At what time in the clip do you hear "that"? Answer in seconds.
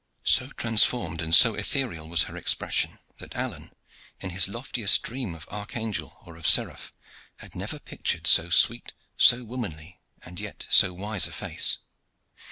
3.19-3.35